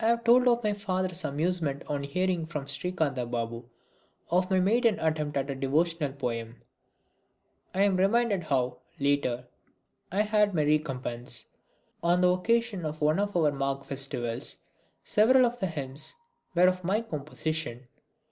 I 0.00 0.06
have 0.08 0.24
told 0.24 0.48
of 0.48 0.64
my 0.64 0.72
father's 0.72 1.24
amusement 1.24 1.84
on 1.86 2.02
hearing 2.02 2.46
from 2.46 2.66
Srikantha 2.66 3.26
Babu 3.30 3.68
of 4.28 4.50
my 4.50 4.58
maiden 4.58 4.98
attempt 4.98 5.36
at 5.36 5.48
a 5.48 5.54
devotional 5.54 6.10
poem. 6.14 6.62
I 7.72 7.82
am 7.84 7.96
reminded 7.96 8.42
how, 8.42 8.78
later, 8.98 9.46
I 10.10 10.22
had 10.22 10.52
my 10.52 10.64
recompense. 10.64 11.46
On 12.02 12.22
the 12.22 12.30
occasion 12.30 12.84
of 12.84 13.00
one 13.00 13.20
of 13.20 13.36
our 13.36 13.52
Magh 13.52 13.84
festivals 13.84 14.58
several 15.04 15.46
of 15.46 15.60
the 15.60 15.66
hymns 15.68 16.16
were 16.56 16.66
of 16.66 16.82
my 16.82 17.00
composition. 17.00 17.86